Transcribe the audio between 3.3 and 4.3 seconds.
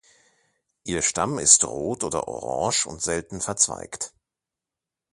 verzweigt.